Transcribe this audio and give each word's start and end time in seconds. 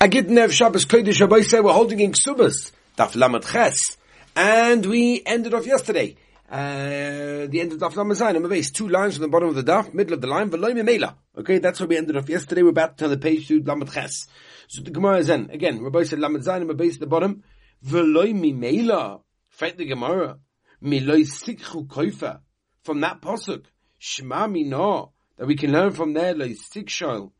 Agit 0.00 0.50
Shabbos 0.50 0.86
Kodesh 0.86 1.44
say 1.44 1.60
we're 1.60 1.74
holding 1.74 2.00
in 2.00 2.12
Ksubas, 2.12 2.72
Daf 2.96 3.14
Lamed 3.16 3.44
Ches, 3.44 3.98
and 4.34 4.86
we 4.86 5.22
ended 5.26 5.52
off 5.52 5.66
yesterday. 5.66 6.16
Uh, 6.50 7.46
the 7.46 7.60
end 7.60 7.72
of 7.72 7.78
Daf 7.80 7.94
Lamed 7.96 8.12
Zayin, 8.12 8.48
base 8.48 8.70
two 8.70 8.88
lines 8.88 9.16
from 9.16 9.22
the 9.24 9.28
bottom 9.28 9.50
of 9.50 9.56
the 9.56 9.62
Daf, 9.62 9.92
middle 9.92 10.14
of 10.14 10.22
the 10.22 10.26
line, 10.26 10.48
V'loy 10.48 10.72
Mimela. 10.72 11.16
Okay, 11.36 11.58
that's 11.58 11.80
where 11.80 11.86
we 11.86 11.98
ended 11.98 12.16
off 12.16 12.30
yesterday. 12.30 12.62
We're 12.62 12.70
about 12.70 12.96
to 12.96 13.04
turn 13.04 13.10
the 13.10 13.18
page 13.18 13.48
to 13.48 13.62
Lamed 13.62 13.92
Ches. 13.92 14.26
So 14.68 14.80
the 14.80 14.90
Gemara 14.90 15.18
is 15.18 15.28
in, 15.28 15.50
again, 15.50 15.82
Rabbi 15.82 16.04
said 16.04 16.18
Lamed 16.18 16.44
Zayin, 16.44 16.74
base 16.78 16.94
at 16.94 17.00
the 17.00 17.06
bottom, 17.06 17.42
V'loy 17.86 18.32
Mimela. 18.32 19.20
Fight 19.50 19.76
the 19.76 19.84
Gemara. 19.84 20.38
Miloy 20.82 21.26
Sikhu 21.26 21.86
Koifa. 21.86 22.40
From 22.84 23.02
that 23.02 23.20
Pasuk, 23.20 23.64
Shema 23.98 24.46
Mina, 24.46 25.08
that 25.36 25.46
we 25.46 25.56
can 25.56 25.72
learn 25.72 25.90
from 25.90 26.14
there, 26.14 26.32
Loy 26.32 26.54
Sikshal. 26.54 27.32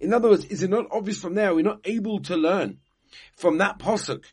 In 0.00 0.12
other 0.12 0.28
words, 0.28 0.44
is 0.46 0.62
it 0.62 0.70
not 0.70 0.86
obvious 0.90 1.20
from 1.20 1.34
there, 1.34 1.54
we're 1.54 1.62
not 1.62 1.80
able 1.84 2.20
to 2.22 2.36
learn 2.36 2.78
from 3.36 3.58
that 3.58 3.78
posuk 3.78 4.24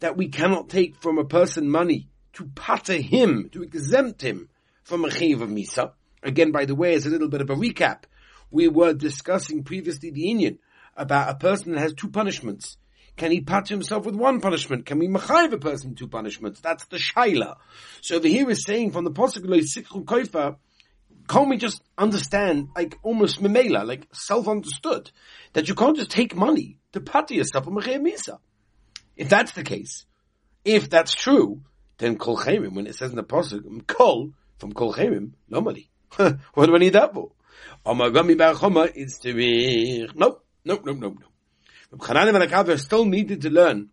that 0.00 0.16
we 0.16 0.28
cannot 0.28 0.68
take 0.68 0.96
from 1.00 1.18
a 1.18 1.24
person 1.24 1.70
money 1.70 2.08
to 2.34 2.44
pater 2.54 2.94
him, 2.94 3.48
to 3.52 3.62
exempt 3.62 4.22
him 4.22 4.48
from 4.82 5.04
a 5.04 5.10
chiv 5.10 5.40
of 5.40 5.48
misa. 5.48 5.92
Again, 6.22 6.52
by 6.52 6.64
the 6.64 6.74
way, 6.74 6.94
as 6.94 7.06
a 7.06 7.10
little 7.10 7.28
bit 7.28 7.40
of 7.40 7.50
a 7.50 7.54
recap, 7.54 8.04
we 8.50 8.68
were 8.68 8.92
discussing 8.92 9.64
previously 9.64 10.10
the 10.10 10.30
Indian 10.30 10.58
about 10.96 11.30
a 11.30 11.34
person 11.36 11.72
that 11.72 11.80
has 11.80 11.94
two 11.94 12.08
punishments. 12.10 12.76
Can 13.16 13.30
he 13.30 13.40
pat 13.40 13.68
himself 13.68 14.04
with 14.04 14.16
one 14.16 14.40
punishment? 14.40 14.86
Can 14.86 14.98
we 14.98 15.06
machayiv 15.06 15.52
a 15.52 15.58
person 15.58 15.94
two 15.94 16.08
punishments? 16.08 16.60
That's 16.60 16.84
the 16.86 16.96
shaila. 16.96 17.56
So 18.00 18.16
over 18.16 18.26
here 18.26 18.50
is 18.50 18.64
saying 18.64 18.90
from 18.90 19.04
the 19.04 19.12
posuk 19.12 19.46
lo 19.46 19.58
koifa 19.58 20.56
can't 21.28 21.48
we 21.48 21.56
just 21.56 21.82
understand, 21.96 22.68
like 22.76 22.98
almost 23.02 23.42
memela, 23.42 23.86
like 23.86 24.06
self-understood, 24.12 25.10
that 25.54 25.68
you 25.68 25.74
can't 25.74 25.96
just 25.96 26.10
take 26.10 26.36
money 26.36 26.78
to 26.92 27.00
pati 27.00 27.36
yourself 27.36 27.66
on 27.66 27.74
misa? 27.74 28.38
If 29.16 29.28
that's 29.28 29.52
the 29.52 29.62
case, 29.62 30.06
if 30.64 30.90
that's 30.90 31.14
true, 31.14 31.62
then 31.98 32.18
kol 32.18 32.36
chemim, 32.36 32.74
when 32.74 32.86
it 32.86 32.96
says 32.96 33.10
in 33.10 33.16
the 33.16 33.22
pasuk, 33.22 33.86
kol 33.86 34.32
from 34.58 34.72
kol 34.72 34.92
chemim, 34.92 35.32
no 35.48 35.60
money. 35.60 35.90
what 36.16 36.66
do 36.66 36.74
I 36.74 36.78
need 36.78 36.94
that 36.94 37.14
for? 37.14 37.32
Omagami 37.86 38.36
barachoma 38.36 38.94
is 38.94 39.18
to 39.18 39.32
be 39.34 40.08
nope, 40.14 40.44
nope, 40.64 40.84
nope, 40.84 40.98
nope, 40.98 41.16
nope. 41.20 42.00
Chananim 42.00 42.40
and 42.40 42.50
Akav 42.50 42.78
still 42.80 43.04
needed 43.04 43.42
to 43.42 43.50
learn 43.50 43.90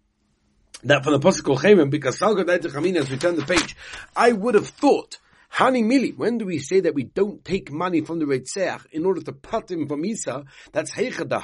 that 0.84 1.04
from 1.04 1.14
the 1.14 1.20
pasuk 1.20 1.44
kol 1.44 1.86
because 1.86 2.18
Salga 2.18 2.44
Daita 2.44 2.98
as 2.98 3.10
we 3.10 3.18
turn 3.18 3.36
the 3.36 3.46
page, 3.46 3.76
I 4.16 4.32
would 4.32 4.56
have 4.56 4.68
thought 4.68 5.20
Hani 5.54 5.84
mili. 5.84 6.16
When 6.16 6.38
do 6.38 6.46
we 6.46 6.60
say 6.60 6.80
that 6.80 6.96
we 6.96 7.04
don't 7.04 7.44
take 7.44 7.72
money 7.72 8.02
from 8.02 8.20
the 8.20 8.26
Reitzeach 8.26 8.86
in 8.92 9.06
order 9.06 9.22
to 9.22 9.34
put 9.34 9.70
him 9.70 9.88
from 9.88 10.06
Isa? 10.06 10.46
That's 10.72 10.92
Heicha 10.92 11.28
the 11.28 11.40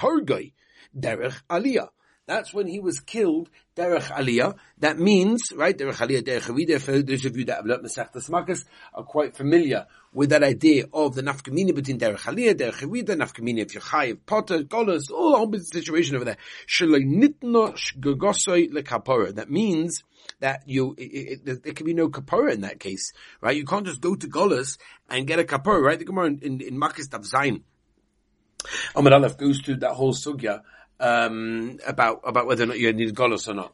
Derech 0.98 1.42
Aliyah. 1.50 1.90
That's 2.28 2.54
when 2.54 2.68
he 2.68 2.82
was 2.82 3.00
killed, 3.00 3.50
Derech 3.78 4.12
Aliyah. 4.12 4.58
That 4.80 5.00
means, 5.00 5.54
right, 5.56 5.76
Derech 5.76 5.96
Aliyah, 5.96 6.24
Derech 6.24 6.42
Avida, 6.42 6.80
for 6.80 7.02
those 7.02 7.24
of 7.24 7.38
you 7.38 7.46
that 7.46 7.56
have 7.56 7.66
learned 7.66 7.86
Masechtas 7.86 8.30
Makkos 8.30 8.66
are 8.94 9.04
quite 9.04 9.38
familiar 9.38 9.88
with 10.12 10.32
that 10.32 10.44
idea 10.44 10.88
of 10.94 11.16
the 11.16 11.22
nafkamina 11.22 11.74
between 11.74 11.98
Derech 11.98 12.20
Aliyah, 12.20 12.54
Derech 12.54 12.84
Avida, 12.84 13.16
nafkamina 13.16 13.60
if 13.60 13.74
you're 13.74 14.16
Potter, 14.26 14.64
Golos, 14.64 15.10
all 15.10 15.32
the 15.32 15.38
whole 15.38 15.54
situation 15.60 16.18
over 16.18 16.26
there. 16.26 16.38
Shaloi 16.68 17.06
nitno 17.06 17.74
shgogosoi 17.74 18.74
lekapora. 18.74 19.34
That 19.34 19.50
means, 19.50 20.04
that 20.42 20.64
you, 20.66 20.94
it, 20.98 21.42
it, 21.46 21.64
there 21.64 21.74
can 21.74 21.86
be 21.86 21.94
no 21.94 22.10
kapora 22.10 22.54
in 22.54 22.62
that 22.62 22.82
case, 22.82 23.14
right? 23.40 23.56
You 23.56 23.64
can't 23.64 23.86
just 23.86 24.02
go 24.02 24.16
to 24.16 24.28
Golas 24.28 24.78
and 25.10 25.26
get 25.26 25.40
a 25.40 25.46
kapora, 25.46 25.82
right? 25.82 25.98
The 25.98 26.04
Gemara 26.04 26.28
in, 26.28 26.40
in, 26.40 26.62
in 26.62 26.78
Makkos 26.78 27.10
Tav 27.10 27.22
Zayin, 27.22 27.62
Amar 28.96 29.14
Aleph 29.14 29.38
goes 29.38 29.62
to 29.62 29.76
that 29.78 29.94
whole 29.94 30.14
sugya, 30.14 30.62
um, 31.00 31.80
about, 31.86 32.22
about 32.24 32.48
whether 32.48 32.64
or 32.64 32.68
not 32.68 32.80
you 32.80 32.92
need 32.94 33.14
Golas 33.16 33.48
or 33.48 33.54
not. 33.54 33.74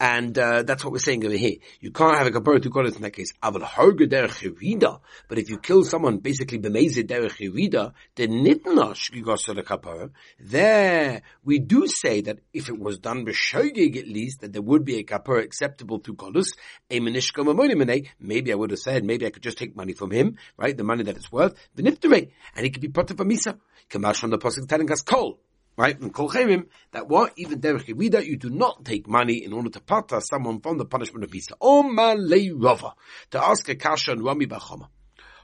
And 0.00 0.36
uh, 0.36 0.62
that's 0.64 0.84
what 0.84 0.92
we're 0.92 0.98
saying 0.98 1.24
over 1.24 1.36
here. 1.36 1.56
You 1.80 1.92
can't 1.92 2.16
have 2.18 2.26
a 2.26 2.30
kapara 2.30 2.60
to 2.62 2.68
God 2.68 2.86
in 2.86 3.02
that 3.02 3.12
case. 3.12 3.32
But 3.40 5.38
if 5.38 5.48
you 5.48 5.58
kill 5.58 5.84
someone 5.84 6.18
basically 6.18 6.58
b'mezid 6.58 7.06
derech 7.06 7.38
yirida, 7.40 7.92
then 8.16 8.44
nitnash 8.44 9.12
the 9.12 9.62
kapara. 9.62 10.10
There 10.40 11.22
we 11.44 11.60
do 11.60 11.86
say 11.86 12.22
that 12.22 12.40
if 12.52 12.68
it 12.68 12.78
was 12.78 12.98
done 12.98 13.24
b'shogeg 13.24 13.96
at 13.96 14.08
least, 14.08 14.40
that 14.40 14.52
there 14.52 14.62
would 14.62 14.84
be 14.84 14.98
a 14.98 15.04
kapara 15.04 15.44
acceptable 15.44 16.00
to 16.00 16.14
Golus. 16.14 16.48
Maybe 16.90 18.52
I 18.52 18.54
would 18.54 18.70
have 18.70 18.78
said, 18.80 19.04
maybe 19.04 19.26
I 19.26 19.30
could 19.30 19.42
just 19.42 19.58
take 19.58 19.76
money 19.76 19.92
from 19.92 20.10
him, 20.10 20.36
right? 20.56 20.76
The 20.76 20.84
money 20.84 21.04
that 21.04 21.16
it's 21.16 21.30
worth, 21.30 21.54
and 21.76 21.86
he 21.86 22.70
could 22.70 22.82
be 22.82 22.88
put 22.88 23.08
for 23.08 23.24
misa. 23.24 23.58
Kamash 23.90 24.16
from 24.16 24.30
the 24.30 24.38
pasuk 24.38 24.68
telling 24.68 24.90
us 24.90 25.02
kol 25.02 25.38
right? 25.76 25.98
And 25.98 26.12
kol 26.12 26.28
that 26.28 27.08
what 27.08 27.32
even 27.36 27.60
derech 27.60 27.86
yivida, 27.86 28.24
you 28.24 28.36
do 28.36 28.50
not 28.50 28.84
take 28.84 29.08
money 29.08 29.44
in 29.44 29.52
order 29.52 29.70
to 29.70 29.80
pata 29.80 30.20
someone 30.20 30.60
from 30.60 30.78
the 30.78 30.84
punishment 30.84 31.24
of 31.24 31.30
misa. 31.30 31.52
Omalei 31.60 32.52
rava 32.54 32.94
to 33.30 33.42
ask 33.42 33.68
a 33.68 33.74
kasha 33.74 34.12
and 34.12 34.24
rami 34.24 34.46
bachama. 34.46 34.88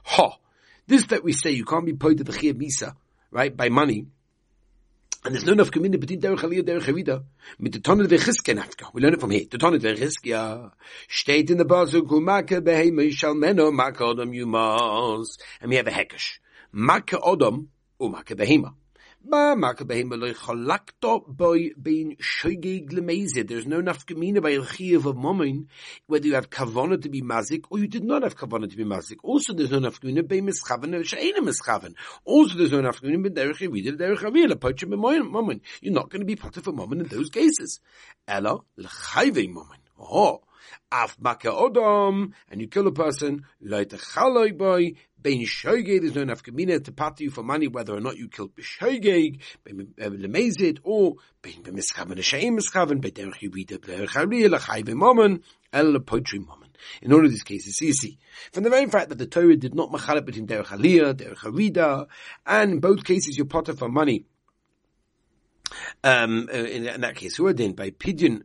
Ha, 0.03 0.37
this 0.87 1.05
that 1.07 1.23
we 1.23 1.33
say 1.33 1.51
you 1.51 1.65
can't 1.65 1.85
be 1.85 1.93
paid 1.93 2.17
to 2.17 2.23
the 2.23 2.31
chiyah 2.31 2.53
misa, 2.53 2.95
right, 3.31 3.55
by 3.55 3.69
money. 3.69 4.07
And 5.23 5.35
there's 5.35 5.45
no 5.45 5.53
enough 5.53 5.69
community 5.69 5.99
between 5.99 6.21
derech 6.21 6.39
aliyah 6.39 6.63
derech 6.63 6.81
yivida. 6.81 7.23
Mit 7.59 7.73
the 7.73 7.79
tonne 7.79 8.07
vechizke 8.07 8.55
nafka. 8.55 8.91
We 8.93 9.01
learn 9.01 9.13
it 9.13 9.19
from 9.19 9.29
here. 9.29 9.45
The 9.49 9.57
tonne 9.59 9.79
vechizke 9.79 10.71
steht 11.07 11.51
in 11.51 11.57
the 11.57 11.65
bazuk 11.65 12.07
umake 12.07 12.59
behema 12.61 13.11
shal 13.11 13.35
meno 13.35 13.69
make 13.71 13.97
odom 13.97 14.35
yumas. 14.35 15.37
And 15.61 15.69
we 15.69 15.75
have 15.75 15.85
a 15.87 15.91
hekesh. 15.91 16.39
Make 16.71 17.07
odom 17.07 17.67
umake 17.99 18.35
behema. 18.35 18.73
There's 19.23 19.37
no 19.37 19.55
nafkamina 23.81 24.41
by 24.41 24.55
Chiyav 24.57 25.05
of 25.05 25.15
Momin, 25.15 25.67
whether 26.07 26.25
you 26.25 26.33
have 26.33 26.49
kavana 26.49 26.99
to 26.99 27.07
be 27.07 27.21
mazik 27.21 27.65
or 27.69 27.77
you 27.77 27.87
did 27.87 28.03
not 28.03 28.23
have 28.23 28.35
kavana 28.35 28.67
to 28.67 28.75
be 28.75 28.83
mazik. 28.83 29.17
Also, 29.23 29.53
there's 29.53 29.69
no 29.69 29.79
nafkamina 29.79 30.27
by 30.27 30.37
mischaven 30.37 30.99
or 30.99 31.03
she'ena 31.03 31.41
mischaven. 31.41 31.93
Also, 32.25 32.57
there's 32.57 32.71
no 32.71 32.81
nafkamina 32.81 33.21
by 33.21 33.29
derech 33.29 33.59
yavida, 33.59 33.95
derech 33.95 34.23
avila, 34.23 34.55
pocha 34.55 34.87
momin. 34.87 35.61
You're 35.81 35.93
not 35.93 36.09
going 36.09 36.21
to 36.21 36.25
be 36.25 36.35
part 36.35 36.57
of 36.57 36.67
a 36.67 36.71
momin 36.71 37.01
in 37.01 37.07
those 37.07 37.29
cases. 37.29 37.79
Ella, 38.27 38.59
l'chayve 38.75 39.47
momin. 39.49 39.77
Oh, 39.99 40.41
af 40.91 41.17
maka 41.19 41.49
odom, 41.49 42.31
and 42.49 42.61
you 42.61 42.67
kill 42.67 42.87
a 42.87 42.91
person, 42.91 43.45
loy 43.61 43.85
techaloi 43.85 44.57
boy, 44.57 44.93
bein 45.21 45.45
shoygeg, 45.45 46.01
there's 46.01 46.15
no 46.15 46.21
enough 46.21 46.43
kamina 46.43 46.83
to 46.83 46.91
pat 46.91 47.19
you 47.19 47.29
for 47.29 47.43
money 47.43 47.67
whether 47.67 47.95
or 47.95 48.01
not 48.01 48.17
you 48.17 48.27
killed 48.27 48.55
b'shoygeg, 48.55 49.39
bein 49.63 49.93
lemezid, 49.97 50.79
or 50.83 51.15
bein 51.41 51.63
b'mischaven, 51.63 52.11
a 52.13 52.51
mischaven, 52.51 53.01
bein 53.01 53.11
derech 53.11 53.39
yubita, 53.41 53.77
derech 53.77 54.09
hariyah, 54.09 54.51
l'chai 54.51 54.83
v'momon, 54.83 55.41
el 55.73 55.99
poetry 55.99 56.39
momon. 56.39 56.69
In 57.01 57.13
all 57.13 57.23
of 57.23 57.29
these 57.29 57.43
cases, 57.43 57.79
you 57.81 57.93
see, 57.93 58.17
from 58.51 58.63
the 58.63 58.69
very 58.69 58.87
fact 58.87 59.09
that 59.09 59.19
the 59.19 59.27
Torah 59.27 59.55
did 59.55 59.75
not 59.75 59.91
machalep 59.91 60.25
between 60.25 60.47
derech 60.47 60.67
aliyah, 60.67 61.13
derech 61.13 61.37
harida, 61.37 62.07
and 62.45 62.71
in 62.73 62.79
both 62.79 63.03
cases 63.03 63.37
you're 63.37 63.45
potter 63.45 63.73
for 63.73 63.89
money, 63.89 64.25
um, 66.03 66.49
in, 66.49 66.87
in 66.87 67.01
that 67.01 67.15
case, 67.15 67.37
who 67.37 67.47
are 67.47 67.53
then 67.53 67.73
by 67.73 67.91
pidyon, 67.91 68.43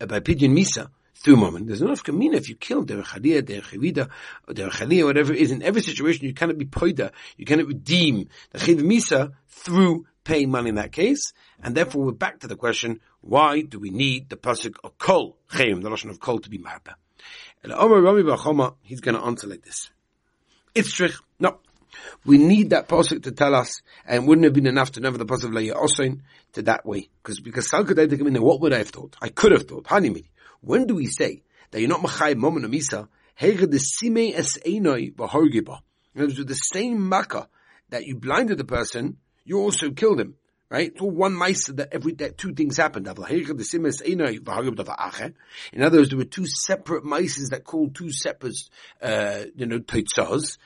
uh, 0.00 0.06
by 0.06 0.20
pidyon 0.20 0.56
misa, 0.56 0.90
through 1.22 1.36
moment. 1.36 1.68
There's 1.68 1.82
enough 1.82 2.02
kamina 2.02 2.34
if 2.34 2.48
you 2.48 2.56
kill 2.56 2.84
derech 2.84 3.04
aliyah, 3.04 3.42
derech 3.42 5.04
whatever 5.04 5.32
it 5.32 5.38
is. 5.38 5.52
In 5.52 5.62
every 5.62 5.82
situation, 5.82 6.26
you 6.26 6.34
cannot 6.34 6.58
be 6.58 6.64
poida, 6.64 7.12
you 7.36 7.44
cannot 7.44 7.66
redeem 7.66 8.28
the 8.50 8.58
chiv 8.58 8.78
misa 8.78 9.32
through 9.48 10.06
paying 10.24 10.50
money 10.50 10.70
in 10.70 10.74
that 10.76 10.92
case. 10.92 11.32
And 11.62 11.74
therefore, 11.74 12.04
we're 12.04 12.12
back 12.12 12.40
to 12.40 12.48
the 12.48 12.56
question: 12.56 13.00
Why 13.20 13.62
do 13.62 13.78
we 13.78 13.90
need 13.90 14.30
the 14.30 14.36
pasuk 14.36 14.76
of 14.82 14.98
kol 14.98 15.36
chayim, 15.50 15.82
the 15.82 15.90
lashon 15.90 16.10
of 16.10 16.18
kol, 16.18 16.40
to 16.40 16.50
be 16.50 16.58
marba? 16.58 16.94
And 17.62 17.72
Omar 17.72 18.00
Rami 18.00 18.22
Bachoma, 18.22 18.74
he's 18.82 19.00
going 19.00 19.14
to 19.14 19.22
answer 19.22 19.46
like 19.46 19.62
this: 19.62 19.90
It's 20.74 20.92
trich. 20.92 21.14
No, 21.38 21.58
we 22.24 22.38
need 22.38 22.70
that 22.70 22.88
pasuk 22.88 23.22
to 23.22 23.30
tell 23.30 23.54
us, 23.54 23.80
and 24.04 24.26
wouldn't 24.26 24.44
have 24.44 24.54
been 24.54 24.66
enough 24.66 24.90
to 24.92 25.00
know 25.00 25.12
the 25.12 25.24
pasuk 25.24 25.44
of 25.44 25.76
Osain 25.76 26.22
to 26.54 26.62
that 26.62 26.84
way, 26.84 27.08
because 27.22 27.38
because 27.38 27.72
in 27.72 28.32
there, 28.32 28.42
what 28.42 28.60
would 28.60 28.72
I 28.72 28.78
have 28.78 28.90
thought? 28.90 29.14
I 29.22 29.28
could 29.28 29.52
have 29.52 29.68
thought, 29.68 29.84
Hanimini. 29.84 30.26
When 30.62 30.86
do 30.86 30.94
we 30.94 31.06
say 31.06 31.42
that 31.70 31.80
you're 31.80 31.88
not 31.88 32.02
machai 32.02 32.36
moment 32.36 32.64
of 32.64 32.70
misa? 32.70 33.08
Hege 33.38 33.68
the 33.70 33.78
sime 33.78 34.32
es 34.34 34.58
einoi 34.64 35.12
v'horgiba. 35.12 35.80
words, 36.14 36.44
the 36.44 36.54
same 36.54 37.08
makkah 37.08 37.48
that 37.90 38.06
you 38.06 38.16
blinded 38.16 38.58
the 38.58 38.64
person, 38.64 39.16
you 39.44 39.58
also 39.58 39.90
killed 39.90 40.20
him. 40.20 40.36
Right? 40.70 40.92
It's 40.92 41.00
all 41.02 41.10
one 41.10 41.34
mice 41.34 41.66
that 41.66 41.88
every 41.92 42.14
that 42.14 42.38
two 42.38 42.54
things 42.54 42.78
happened. 42.78 43.06
In 43.06 43.12
other 43.12 43.22
words, 45.98 46.08
there 46.08 46.18
were 46.18 46.24
two 46.24 46.46
separate 46.46 47.04
mice 47.04 47.50
that 47.50 47.64
called 47.64 47.94
two 47.94 48.10
separate, 48.10 48.56
uh, 49.02 49.44
you 49.54 49.66
know, 49.66 49.80
teitzahs. 49.80 50.56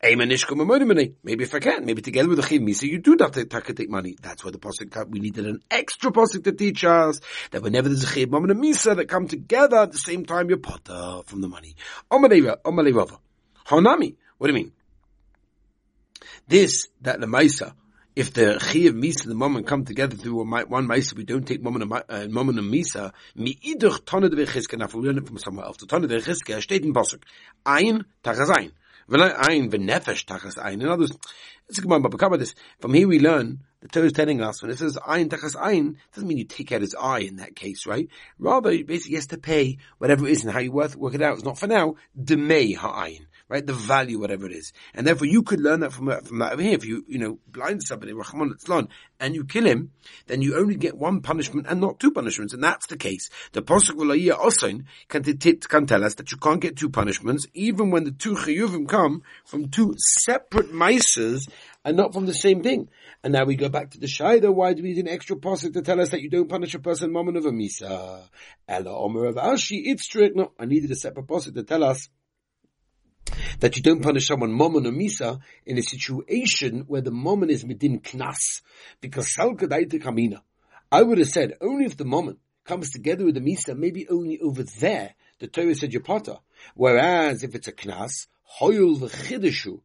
Maybe 0.00 1.42
if 1.42 1.54
I 1.54 1.58
can, 1.58 1.84
maybe 1.84 2.02
together 2.02 2.28
with 2.28 2.38
the 2.38 2.46
chiv 2.46 2.62
misa, 2.62 2.82
you 2.82 2.98
do 2.98 3.16
have 3.20 3.32
to 3.32 3.44
take 3.44 3.90
money. 3.90 4.16
That's 4.20 4.44
why 4.44 4.52
the 4.52 4.58
pasuk 4.58 5.10
we 5.10 5.18
needed 5.18 5.46
an 5.46 5.60
extra 5.70 6.12
pasuk 6.12 6.44
to 6.44 6.52
teach 6.52 6.84
us 6.84 7.20
that 7.50 7.62
whenever 7.62 7.88
there's 7.88 8.04
a 8.04 8.06
chiv 8.06 8.30
mom 8.30 8.44
and 8.44 8.52
a 8.52 8.54
misa 8.54 8.94
that 8.94 9.08
come 9.08 9.26
together 9.26 9.78
at 9.78 9.90
the 9.90 9.98
same 9.98 10.24
time, 10.24 10.50
you're 10.50 10.58
potter 10.58 11.22
from 11.26 11.40
the 11.40 11.48
money. 11.48 11.74
Hanami. 12.12 14.16
What 14.38 14.46
do 14.46 14.52
you 14.52 14.54
mean? 14.54 14.72
This 16.46 16.86
that 17.00 17.20
the 17.20 17.26
misa 17.26 17.74
if 18.18 18.32
the 18.32 18.58
chi 18.60 18.80
of 18.88 18.96
misa 18.96 19.22
and 19.22 19.30
the 19.30 19.36
mom 19.36 19.62
come 19.62 19.84
together 19.84 20.16
through 20.16 20.44
one 20.44 20.88
misa, 20.88 21.16
we 21.16 21.22
don't 21.22 21.46
take 21.46 21.62
mom 21.62 21.80
and 21.80 21.92
uh, 21.92 22.26
mom 22.28 22.48
and 22.48 22.58
misa. 22.58 23.12
Mi 23.36 23.54
iduch 23.54 24.04
tonne 24.04 24.28
de 24.28 24.44
chiske. 24.44 24.76
Now, 24.76 24.88
we 24.92 25.06
learn 25.06 25.18
it 25.18 25.26
from 25.28 25.38
somewhere 25.38 25.66
else, 25.66 25.76
the 25.76 25.86
tonne 25.86 26.08
de 26.08 26.20
chiske 26.20 26.60
steht 26.60 26.82
in 26.82 26.92
pasuk. 26.92 27.22
Ein 27.64 28.04
tachas 28.24 28.50
In 29.10 29.20
other 29.20 30.96
words, 30.98 31.18
it's 31.68 31.78
a 31.78 32.18
cover 32.18 32.36
this. 32.36 32.54
From 32.80 32.94
here 32.94 33.08
we 33.08 33.20
learn 33.20 33.60
the 33.80 33.88
Torah 33.88 34.06
is 34.06 34.12
telling 34.12 34.42
us 34.42 34.60
when 34.60 34.70
it 34.70 34.78
says 34.78 34.98
ein 35.06 35.28
tachas 35.28 35.56
ein, 35.56 35.96
doesn't 36.14 36.28
mean 36.28 36.38
you 36.38 36.44
take 36.44 36.72
out 36.72 36.80
his 36.80 36.94
eye 36.94 37.20
in 37.20 37.36
that 37.36 37.56
case, 37.56 37.86
right? 37.86 38.08
Rather, 38.38 38.70
he 38.70 38.82
basically, 38.82 39.10
he 39.10 39.14
has 39.16 39.28
to 39.28 39.38
pay 39.38 39.78
whatever 39.98 40.26
it 40.26 40.32
is 40.32 40.44
and 40.44 40.52
how 40.52 40.58
you 40.58 40.72
work, 40.72 40.94
work 40.96 41.14
it 41.14 41.22
out. 41.22 41.34
It's 41.34 41.44
not 41.44 41.58
for 41.58 41.68
now. 41.68 41.94
Demei 42.18 42.76
ha'ayin 42.76 43.26
right? 43.48 43.66
The 43.66 43.72
value, 43.72 44.18
whatever 44.18 44.46
it 44.46 44.52
is. 44.52 44.72
And 44.94 45.06
therefore 45.06 45.26
you 45.26 45.42
could 45.42 45.60
learn 45.60 45.80
that 45.80 45.92
from, 45.92 46.10
from 46.22 46.38
that 46.38 46.52
over 46.52 46.62
here. 46.62 46.74
If 46.74 46.84
you, 46.84 47.04
you 47.08 47.18
know, 47.18 47.38
blind 47.46 47.82
somebody, 47.82 48.12
Rahman, 48.12 48.56
and 49.20 49.34
you 49.34 49.44
kill 49.44 49.64
him, 49.64 49.92
then 50.26 50.42
you 50.42 50.56
only 50.56 50.76
get 50.76 50.96
one 50.96 51.20
punishment 51.20 51.66
and 51.68 51.80
not 51.80 51.98
two 51.98 52.10
punishments. 52.10 52.54
And 52.54 52.62
that's 52.62 52.86
the 52.86 52.96
case. 52.96 53.30
The 53.52 53.62
Pasuk 53.62 53.96
Osain 53.96 54.84
can, 55.08 55.22
can 55.24 55.86
tell 55.86 56.04
us 56.04 56.14
that 56.16 56.30
you 56.30 56.38
can't 56.38 56.60
get 56.60 56.76
two 56.76 56.90
punishments, 56.90 57.46
even 57.54 57.90
when 57.90 58.04
the 58.04 58.12
two 58.12 58.34
chiyuvim 58.34 58.88
come 58.88 59.22
from 59.44 59.68
two 59.68 59.94
separate 59.98 60.72
mices 60.72 61.48
and 61.84 61.96
not 61.96 62.12
from 62.12 62.26
the 62.26 62.34
same 62.34 62.62
thing. 62.62 62.88
And 63.24 63.32
now 63.32 63.44
we 63.44 63.56
go 63.56 63.68
back 63.68 63.90
to 63.90 63.98
the 63.98 64.06
Shaida. 64.06 64.54
Why 64.54 64.74
do 64.74 64.82
we 64.82 64.92
need 64.92 65.06
an 65.06 65.08
extra 65.08 65.36
pasuk 65.36 65.72
to 65.72 65.82
tell 65.82 66.00
us 66.00 66.10
that 66.10 66.20
you 66.20 66.30
don't 66.30 66.48
punish 66.48 66.74
a 66.74 66.78
person 66.78 67.12
moment 67.12 67.36
of 67.36 67.46
a 67.46 67.50
misa? 67.50 68.22
Ella 68.68 68.96
Omer 68.96 69.24
of 69.24 69.36
Ashi, 69.36 69.80
it's 69.84 70.04
strict. 70.04 70.36
No, 70.36 70.52
I 70.58 70.66
needed 70.66 70.90
a 70.90 70.96
separate 70.96 71.26
pasuk 71.26 71.54
to 71.54 71.64
tell 71.64 71.82
us 71.82 72.08
that 73.60 73.76
you 73.76 73.82
don't 73.82 74.02
punish 74.02 74.26
someone 74.28 74.52
momon 74.52 74.86
or 74.86 74.92
misa 74.92 75.40
in 75.66 75.78
a 75.78 75.82
situation 75.82 76.84
where 76.86 77.00
the 77.00 77.10
momon 77.10 77.50
is 77.50 77.64
midin 77.64 78.00
knas, 78.02 78.62
because 79.00 79.34
salkadaita 79.34 80.02
kamina. 80.02 80.40
I 80.90 81.02
would 81.02 81.18
have 81.18 81.28
said 81.28 81.54
only 81.60 81.84
if 81.84 81.96
the 81.96 82.04
moment 82.04 82.38
comes 82.64 82.90
together 82.90 83.24
with 83.24 83.34
the 83.34 83.40
misa, 83.40 83.76
maybe 83.76 84.08
only 84.08 84.40
over 84.40 84.62
there 84.62 85.14
the 85.38 85.46
Torah 85.46 85.74
said 85.74 85.92
yapata. 85.92 86.40
Whereas 86.74 87.42
if 87.42 87.54
it's 87.54 87.68
a 87.68 87.72
knas, 87.72 88.26
hoyul 88.60 88.98
v'chidishu 88.98 89.80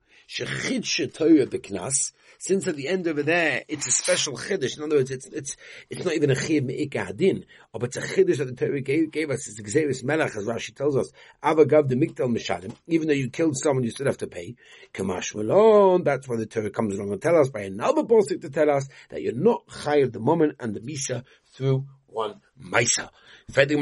since 2.46 2.68
at 2.68 2.76
the 2.76 2.90
end 2.90 3.08
over 3.08 3.24
there, 3.24 3.64
it's 3.70 3.88
a 3.88 3.92
special 3.92 4.34
chiddush. 4.34 4.78
In 4.78 4.84
other 4.84 4.98
words, 4.98 5.12
it's, 5.12 5.28
it's, 5.28 5.56
it's 5.90 6.04
not 6.04 6.14
even 6.14 6.30
a 6.30 6.36
chiv 6.36 6.66
me'ika 6.66 7.06
hadin, 7.06 7.46
oh, 7.74 7.80
but 7.80 7.96
it's 7.96 7.98
a 7.98 8.02
chiddush 8.02 8.38
that 8.40 8.46
the 8.46 8.54
Torah 8.54 8.82
gave, 8.82 9.12
gave 9.12 9.30
us. 9.32 9.48
It's 9.48 9.62
Xeris 9.74 10.04
Melech, 10.04 10.36
as 10.36 10.46
Rashi 10.46 10.76
tells 10.76 10.98
us. 10.98 11.10
Avagav 11.42 11.88
the 11.88 11.96
mikdal 11.96 12.36
mishalim. 12.36 12.76
Even 12.86 13.08
though 13.08 13.14
you 13.14 13.30
killed 13.30 13.56
someone, 13.56 13.86
you 13.86 13.92
still 13.92 14.08
have 14.08 14.18
to 14.18 14.28
pay. 14.28 14.56
Kamash 14.94 15.36
malon. 15.36 16.04
That's 16.04 16.28
why 16.28 16.36
the 16.36 16.46
Torah 16.46 16.70
comes 16.70 16.98
along 16.98 17.14
and 17.14 17.22
tell 17.22 17.40
us 17.40 17.48
by 17.48 17.62
another 17.62 18.04
posik 18.04 18.42
to 18.42 18.50
tell 18.50 18.70
us 18.70 18.90
that 19.10 19.22
you're 19.22 19.34
not 19.34 19.66
chayiv 19.68 20.12
the 20.12 20.20
moment 20.20 20.58
and 20.60 20.74
the 20.74 20.82
misa 20.82 21.24
through 21.54 21.86
one 22.08 22.42
Maisa. 22.62 23.10
De 23.52 23.76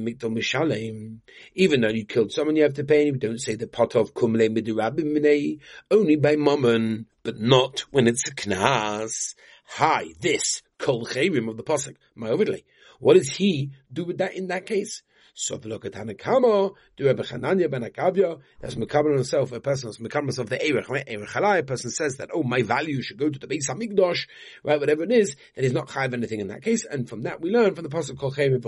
mikto 0.00 0.28
mishalem. 0.28 1.18
Even 1.54 1.80
though 1.80 1.88
you 1.88 2.04
killed 2.04 2.32
someone, 2.32 2.56
you 2.56 2.62
have 2.64 2.74
to 2.74 2.84
pay, 2.84 3.10
we 3.10 3.18
don't 3.18 3.38
say 3.38 3.54
the 3.54 3.66
pot 3.66 3.94
of 3.94 4.14
kumle 4.14 4.48
midurabim 4.48 5.60
only 5.90 6.16
by 6.16 6.36
mammon, 6.36 7.06
but 7.22 7.38
not 7.38 7.80
when 7.90 8.06
it's 8.08 8.28
a 8.28 8.34
knas. 8.34 9.34
Hi, 9.66 10.06
this, 10.20 10.62
kol 10.78 11.02
of 11.02 11.12
the 11.12 11.62
pasuk, 11.64 11.96
my 12.14 12.28
overlay. 12.30 12.64
What 12.98 13.14
does 13.14 13.36
he 13.36 13.70
do 13.92 14.04
with 14.04 14.18
that 14.18 14.34
in 14.34 14.48
that 14.48 14.66
case? 14.66 15.02
So 15.40 15.54
look 15.62 15.84
at 15.84 15.92
Hanakama, 15.92 16.74
do 16.96 17.06
Rebbe 17.06 17.22
Chananya 17.22 17.70
ben 17.70 17.84
Akavya, 17.84 18.40
that's 18.60 18.74
Mekabel 18.74 19.14
himself, 19.14 19.52
a 19.52 19.60
person 19.60 19.88
that's 19.88 19.98
Mekabel 19.98 20.22
himself, 20.22 20.48
the 20.48 20.60
Erech, 20.60 20.88
right? 20.88 21.04
Erech 21.06 21.28
Halai, 21.28 21.58
a 21.60 21.62
person 21.62 21.92
says 21.92 22.16
that, 22.16 22.30
oh, 22.34 22.42
my 22.42 22.62
value 22.62 23.00
should 23.02 23.18
go 23.18 23.30
to 23.30 23.38
the 23.38 23.46
Beis 23.46 23.70
HaMikdash, 23.70 24.26
right? 24.64 24.80
Whatever 24.80 25.04
it 25.04 25.12
is, 25.12 25.36
then 25.54 25.62
he's 25.62 25.72
not 25.72 25.86
chayiv 25.86 26.12
anything 26.12 26.40
in 26.40 26.48
that 26.48 26.62
case. 26.62 26.84
And 26.84 27.08
from 27.08 27.22
that 27.22 27.40
we 27.40 27.50
learn 27.50 27.76
from 27.76 27.84
the 27.84 27.88
Pasuk 27.88 28.18
Kol 28.18 28.32
Chayim 28.32 28.60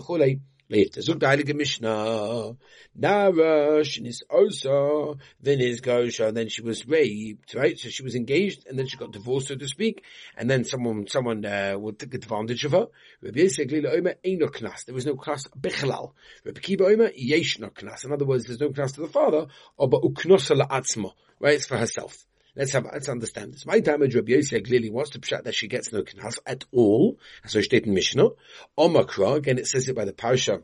Later, 0.71 1.03
zog 1.03 1.19
Heilige 1.19 1.53
Mishnah, 1.53 2.57
Nara, 2.95 3.81
Shinis 3.81 4.23
Osa, 4.31 5.17
then 5.41 5.61
is 5.61 5.81
Gosha, 5.81 6.31
then 6.31 6.49
she 6.49 6.63
was 6.63 6.87
raped, 6.87 7.55
right? 7.55 7.77
So 7.77 7.89
she 7.89 8.05
was 8.05 8.15
engaged, 8.15 8.69
and 8.69 8.79
then 8.79 8.87
she 8.87 8.97
got 8.97 9.11
divorced, 9.11 9.49
so 9.49 9.57
to 9.57 9.67
speak, 9.67 10.05
and 10.37 10.49
then 10.49 10.63
someone, 10.63 11.09
someone, 11.09 11.45
uh, 11.45 11.75
would 11.77 11.99
take 11.99 12.15
advantage 12.15 12.65
of 12.65 12.71
her. 12.71 12.87
Rabbi 13.21 13.41
Yisrael 13.41 13.69
Glila 13.69 13.99
Omer, 13.99 14.15
ain't 14.23 14.41
no 14.43 14.47
knas. 14.47 14.85
There 14.85 14.95
was 14.95 15.07
no 15.07 15.17
knas, 15.17 15.49
Bichlal. 15.61 16.13
Rabbi 16.45 16.61
Kiva 16.61 16.85
Omer, 16.85 17.11
yesh 17.17 17.59
no 17.59 17.71
knas. 17.71 18.05
In 18.05 18.13
other 18.13 18.25
words, 18.25 18.45
there's 18.45 18.61
no 18.61 18.69
knas 18.69 18.95
to 18.95 19.01
the 19.01 19.09
father, 19.09 19.49
or 19.77 19.89
but 19.89 20.03
uknosa 20.03 20.57
la'atzma, 20.57 21.13
right? 21.41 21.55
It's 21.55 21.67
for 21.67 21.79
herself. 21.79 22.25
Let's 22.57 22.73
have, 22.73 22.85
let's 22.85 23.09
understand 23.09 23.55
this. 23.55 23.65
My 23.65 23.81
damage 23.81 24.15
Rabbi 24.15 24.33
Yosef 24.33 24.65
clearly 24.65 24.91
wants 24.91 25.11
to 25.11 25.21
pshat 25.21 25.45
that 25.45 25.55
she 25.55 25.69
gets 25.69 25.93
no 25.93 26.03
knas 26.03 26.39
at 26.47 26.65
all. 26.73 27.19
So 27.47 27.61
steht 27.61 27.87
in 27.87 27.95
Mishnah. 27.95 28.31
Omakra, 28.79 29.37
again 29.37 29.59
it 29.59 29.67
says 29.67 29.89
it 29.89 29.97
by 29.97 30.05
the 30.05 30.13
parsha 30.13 30.63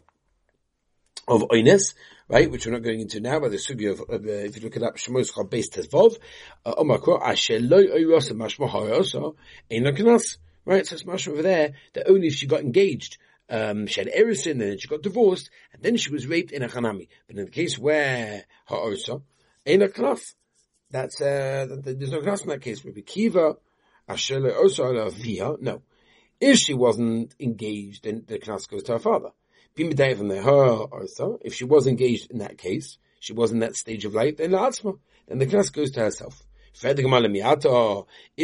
of 1.28 1.42
Oines, 1.42 1.94
right, 2.28 2.50
which 2.50 2.66
we're 2.66 2.72
not 2.72 2.82
going 2.82 3.00
into 3.00 3.20
now, 3.20 3.40
but 3.40 3.50
the 3.50 3.56
sugi 3.56 3.90
of, 3.90 4.00
uh, 4.00 4.18
if 4.20 4.56
you 4.56 4.62
look 4.62 4.76
it 4.76 4.82
up, 4.82 4.96
Shemos 4.96 5.34
Chal 5.34 5.46
Beis 5.46 5.68
Tezvov, 5.68 6.16
uh, 6.64 6.74
Omakra, 6.74 7.20
Asher 7.20 7.58
Loi 7.60 7.86
Oyros 7.86 8.30
Mashma 8.32 8.70
Harosa, 8.70 9.34
Ein 9.70 9.84
Knas. 9.84 10.38
Right, 10.64 10.84
so 10.84 10.96
it's 10.96 11.04
mashma 11.04 11.28
over 11.28 11.42
there 11.42 11.74
that 11.92 12.10
only 12.10 12.26
if 12.26 12.34
she 12.34 12.48
got 12.48 12.60
engaged, 12.60 13.18
um, 13.48 13.86
she 13.86 14.00
had 14.00 14.12
erison, 14.12 14.52
and 14.52 14.60
then 14.60 14.78
she 14.78 14.88
got 14.88 15.02
divorced, 15.02 15.48
and 15.72 15.80
then 15.80 15.96
she 15.96 16.10
was 16.10 16.26
raped 16.26 16.50
in 16.50 16.64
a 16.64 16.68
chanami. 16.68 17.06
But 17.28 17.36
in 17.36 17.44
the 17.44 17.50
case 17.52 17.78
where 17.78 18.44
her 18.66 18.76
osa, 18.76 19.22
ain't 19.64 19.84
a 19.84 19.88
knas, 19.88 20.34
that's, 20.90 21.20
uh, 21.20 21.66
there's 21.82 22.12
no 22.12 22.20
knas 22.20 22.42
in 22.42 22.48
that 22.48 22.62
case. 22.62 22.84
Rabbi 22.84 23.00
Kiva, 23.00 23.56
Ashele 24.08 24.54
osa 24.54 25.10
via, 25.10 25.54
no. 25.60 25.82
If 26.40 26.58
she 26.58 26.74
wasn't 26.74 27.34
engaged, 27.40 28.04
then 28.04 28.24
the 28.26 28.38
knas 28.38 28.68
goes 28.68 28.84
to 28.84 28.92
her 28.92 28.98
father. 28.98 29.30
if 29.76 31.54
she 31.54 31.64
was 31.64 31.86
engaged 31.86 32.30
in 32.30 32.38
that 32.38 32.58
case, 32.58 32.98
she 33.20 33.32
was 33.32 33.52
in 33.52 33.60
that 33.60 33.74
stage 33.74 34.04
of 34.04 34.14
life, 34.14 34.36
then 34.36 34.50
la'atzma, 34.50 34.98
then 35.26 35.38
the 35.38 35.46
knas 35.46 35.72
goes 35.72 35.90
to 35.92 36.00
herself. 36.00 36.42
If 36.78 36.92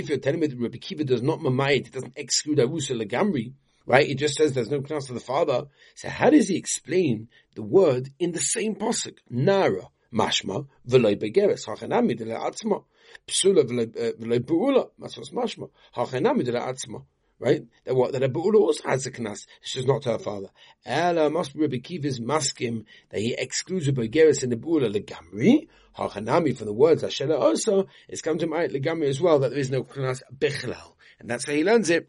you're 0.08 0.18
telling 0.18 0.40
me 0.40 0.46
that 0.46 0.58
Rabbi 0.58 0.78
Kiva 0.78 1.04
does 1.04 1.22
not 1.22 1.40
mamayit, 1.40 1.88
it 1.88 1.92
doesn't 1.92 2.16
exclude 2.16 2.58
Arusa 2.58 2.98
Lagamri, 2.98 3.52
right? 3.84 4.08
It 4.08 4.14
just 4.14 4.36
says 4.36 4.54
there's 4.54 4.70
no 4.70 4.80
knas 4.80 5.06
for 5.06 5.12
the 5.12 5.20
father. 5.20 5.64
So 5.96 6.08
how 6.08 6.30
does 6.30 6.48
he 6.48 6.56
explain 6.56 7.28
the 7.54 7.62
word 7.62 8.08
in 8.18 8.32
the 8.32 8.40
same 8.40 8.74
posuk? 8.74 9.18
Nara 9.28 9.86
mashma 10.12 10.66
v'loy 10.88 11.16
begeres 11.16 11.66
hachanami 11.66 12.16
de 12.16 12.24
la'atzma 12.24 12.84
psula 13.26 13.64
v'loy 13.64 13.88
uh, 13.98 14.38
be'ula 14.40 14.88
masvos 15.00 15.32
mashma 15.32 15.68
hachanami 15.96 16.44
de 16.44 16.52
la'atzma. 16.52 17.04
Right? 17.38 17.64
That 17.84 17.96
what 17.96 18.12
that 18.12 18.22
a 18.22 18.28
be'ula 18.28 18.60
also 18.60 18.88
has 18.88 19.04
a 19.06 19.10
knas. 19.10 19.46
It's 19.62 19.72
just 19.72 19.88
not 19.88 20.04
her 20.04 20.18
father. 20.18 20.50
Ella 20.86 21.28
must 21.28 21.54
be 21.54 21.62
Rabbi 21.62 21.78
Kiva's 21.78 22.20
maskim 22.20 22.84
that 23.10 23.20
he 23.20 23.34
excludes 23.36 23.90
begeres 23.90 24.44
in 24.44 24.50
the 24.50 24.56
be'ula 24.56 24.88
legamri. 24.88 25.66
Hachanami 25.98 26.56
from 26.56 26.66
the 26.66 26.72
words 26.72 27.02
Ashela 27.02 27.38
also 27.40 27.88
it's 28.08 28.22
come 28.22 28.38
to 28.38 28.46
my 28.46 28.68
legamri 28.68 29.08
as 29.08 29.20
well 29.20 29.40
that 29.40 29.50
there 29.50 29.58
is 29.58 29.70
no 29.70 29.82
knas 29.82 30.22
bichlal, 30.38 30.92
and 31.18 31.28
that's 31.28 31.46
how 31.46 31.52
he 31.52 31.64
learns 31.64 31.90
it. 31.90 32.08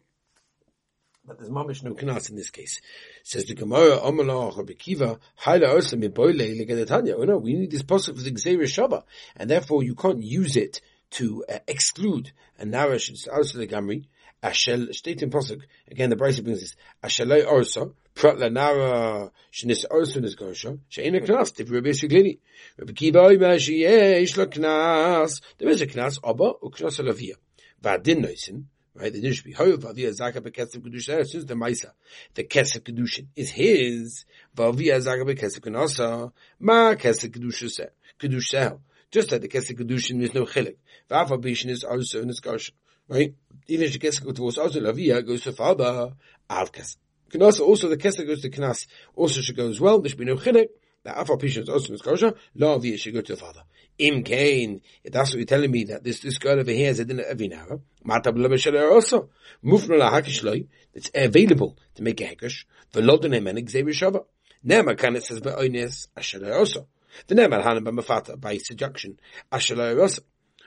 But 1.26 1.38
there's 1.38 1.50
mamish 1.50 1.82
no 1.82 1.94
knas 1.94 2.28
in 2.28 2.36
this 2.36 2.50
case. 2.50 2.80
Says 3.22 3.46
the 3.46 3.54
Gemara, 3.54 3.98
Omalach 3.98 4.58
or 4.58 4.64
Bekiva, 4.64 5.18
Haila 5.42 5.68
Osa 5.68 5.96
Miboile 5.96 6.54
Legadetanya. 6.54 7.14
Oh 7.16 7.24
no, 7.24 7.38
we 7.38 7.54
need 7.54 7.70
this 7.70 7.82
possible 7.82 8.18
for 8.18 8.24
the 8.24 8.32
Gzeir 8.32 8.58
Shaba, 8.62 9.04
and 9.34 9.48
therefore 9.48 9.82
you 9.82 9.94
can't 9.94 10.22
use 10.22 10.56
it 10.56 10.82
to 11.12 11.44
uh, 11.48 11.60
exclude 11.66 12.32
a 12.58 12.66
narash 12.66 13.10
Osa 13.32 13.58
Legamri. 13.58 14.06
Ashel 14.44 14.90
in 15.22 15.30
posuk 15.30 15.62
again. 15.90 16.10
The 16.10 16.16
Brisa 16.16 16.44
brings 16.44 16.60
this 16.60 16.76
Ashelay 17.02 17.46
Orsa 17.46 17.94
Prat 18.14 18.36
Lanara 18.36 19.30
Shnis 19.50 19.86
Orsa 19.90 20.20
Nis 20.20 20.36
Gosha 20.36 20.78
Sheina 20.90 21.26
Knas 21.26 21.54
Tiv 21.54 21.70
Rabbi 21.70 21.90
Siglini 21.90 22.38
Rabbi 22.78 22.92
Kiva 22.92 23.20
Oima 23.20 23.56
Sheyesh 23.56 24.36
Lo 24.36 24.44
Knas 24.46 25.40
There 25.56 25.70
is 25.70 25.80
a 25.80 25.86
Knas 25.86 26.18
Abba 26.22 26.52
Uknas 26.62 27.00
Alavia 27.00 27.36
Vadin 27.82 28.22
Noisin 28.22 28.64
Right, 28.96 29.12
the 29.12 29.20
dish 29.20 29.42
be 29.42 29.52
however 29.52 29.92
via 29.92 30.10
zaka 30.10 30.36
bekesef 30.36 30.76
kedusha. 30.76 31.20
As 31.20 31.32
soon 31.32 31.46
the 31.46 31.54
ma'isa, 31.54 31.90
the 32.34 32.44
kesef 32.44 32.80
kedushin 32.82 33.26
is 33.34 33.50
his. 33.50 34.24
Via 34.54 34.98
zaka 34.98 35.24
bekesef 35.24 35.58
kenasa 35.58 36.32
ma 36.60 36.94
kesef 36.94 37.30
kedusha 37.30 37.68
se 37.70 37.86
kedusha. 38.20 38.78
Just 39.10 39.32
like 39.32 39.40
the 39.40 39.48
kesef 39.48 39.76
kedushin 39.76 40.22
is 40.22 40.32
no 40.32 40.44
chilik. 40.44 40.76
V'afa 41.10 41.42
bishin 41.42 41.70
is 41.70 41.82
also 41.82 42.22
in 42.22 42.28
his 42.28 42.38
gosh. 42.38 42.70
Right, 43.08 43.34
even 43.66 43.86
if 43.86 43.92
the 43.94 43.98
kesef 43.98 44.22
kedushin 44.22 44.58
also 44.58 44.80
lavia 44.80 45.26
goes 45.26 45.42
to 45.42 45.52
father 45.52 46.12
av 46.48 46.70
kesef. 46.70 46.96
Kenasa 47.30 47.62
also 47.62 47.88
the 47.88 47.96
kesef 47.96 48.24
goes 48.24 48.42
to 48.42 48.50
kenas 48.50 48.86
also 49.16 49.40
should 49.40 49.56
go 49.56 49.68
as 49.68 49.80
well. 49.80 49.98
There 49.98 50.10
should 50.10 50.20
be 50.20 50.24
no 50.24 50.36
chilik. 50.36 50.68
The 51.02 51.18
alpha 51.18 51.36
patient 51.36 51.64
is 51.64 51.68
also 51.68 51.92
in 51.92 51.98
kosher. 51.98 52.34
Law 52.54 52.76
of 52.76 52.86
should 52.98 53.12
go 53.12 53.20
to 53.20 53.34
the 53.34 53.40
father. 53.40 53.64
Im 53.98 54.24
kain. 54.24 54.80
That's 55.04 55.30
what 55.30 55.38
you're 55.38 55.46
telling 55.46 55.70
me 55.70 55.84
that 55.84 56.02
this 56.02 56.20
this 56.20 56.38
girl 56.38 56.58
over 56.58 56.70
here 56.70 56.90
is 56.90 56.98
a 56.98 57.04
dinner 57.04 57.24
every 57.24 57.48
now. 57.48 57.80
Matab 58.04 58.36
lebesheler 58.36 58.90
also. 58.90 59.30
Mufno 59.64 59.98
lahakishloi. 59.98 60.66
It's 60.94 61.10
available 61.14 61.78
to 61.94 62.02
make 62.02 62.20
a 62.20 62.24
hekesh. 62.24 62.64
Velodin 62.92 63.34
him 63.34 63.46
and 63.46 63.58
exevi 63.58 63.90
shava. 63.90 64.24
Nema 64.66 64.98
kan 64.98 65.16
it 65.16 65.24
says 65.24 65.40
be'oines 65.40 66.08
asheler 66.16 66.58
also. 66.58 66.88
The 67.28 67.34
nema 67.36 67.62
hanan 67.62 67.84
b'mafata 67.84 68.40
by 68.40 68.58
seduction 68.58 69.18
asheler 69.52 70.00
also. 70.00 70.22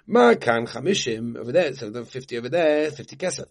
Ma 0.09 0.35
kan 0.35 0.65
chamishim 0.65 1.37
over 1.37 1.51
there, 1.51 1.73
so 1.73 1.89
the 1.89 2.05
50 2.05 2.37
over 2.37 2.47
there, 2.47 2.91
50 2.91 3.17
kesef. 3.17 3.45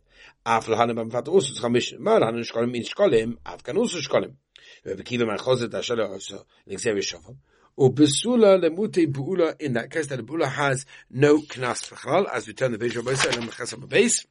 Af 0.46 0.66
lahanim 0.68 0.96
bam 0.96 1.10
fat 1.10 1.28
also 1.28 1.52
chamishim. 1.52 1.98
Ma 1.98 2.18
lahanim 2.18 2.50
shkolim 2.50 2.74
in 2.74 2.82
shkolim, 2.82 3.36
af 3.44 3.62
kan 3.62 3.76
also 3.76 3.98
shkolim. 3.98 4.36
Rabbi 4.86 5.02
Kiva 5.02 5.26
man 5.26 5.36
chozet 5.36 5.68
ashala 5.68 6.08
also, 6.08 6.46
nexeri 6.66 7.02
shofam. 7.78 7.94
Ubesula 7.94 8.58
lemute 8.60 9.06
buula, 9.12 9.60
in 9.60 9.74
that 9.74 9.90
case 9.90 10.06
that 10.08 10.16
the 10.16 10.22
buula 10.22 10.48
has 10.48 10.86
no 11.10 11.38
knas 11.38 11.88
v'chalal, 11.90 12.26
as 12.32 12.46
we 12.46 12.52
turn 12.52 12.72
the 12.72 12.78
page 12.78 12.96
of 12.96 13.04
Bosa 13.04 13.74
and 13.74 13.88
base. 13.88 14.26